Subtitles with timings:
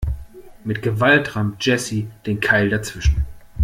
[0.63, 3.23] Mit Gewalt rammt Jessy den Keil dazwischen.